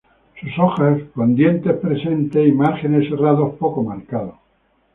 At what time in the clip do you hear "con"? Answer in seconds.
1.13-1.35